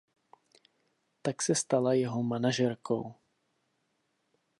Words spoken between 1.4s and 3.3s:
se stala jeho manažerkou.